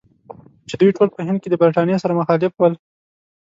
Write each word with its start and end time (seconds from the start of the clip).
چې 0.69 0.75
دوی 0.79 0.91
ټول 0.97 1.07
په 1.13 1.21
هند 1.27 1.39
کې 1.41 1.51
له 1.51 1.57
برټانیې 1.61 1.97
سره 2.03 2.17
مخالف 2.19 2.53
ول. 2.55 2.73